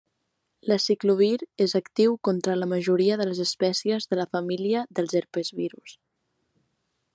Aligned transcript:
L'aciclovir 0.69 1.33
és 1.65 1.75
actiu 1.79 2.15
contra 2.29 2.55
la 2.61 2.69
majoria 2.71 3.19
de 3.21 3.29
les 3.31 3.43
espècies 3.45 4.11
de 4.15 4.19
la 4.21 4.27
família 4.33 4.83
dels 5.01 5.17
herpesvirus. 5.21 5.97